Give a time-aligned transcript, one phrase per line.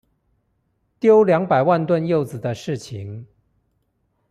[0.99, 3.27] 丟兩百萬噸柚子的事情